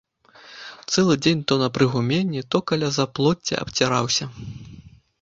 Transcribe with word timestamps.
Цэлы 0.93 1.17
дзень 1.25 1.43
то 1.51 1.59
на 1.65 1.69
прыгуменні, 1.77 2.41
то 2.55 2.65
каля 2.73 2.93
заплоцця 2.99 3.55
абціраўся. 3.63 4.25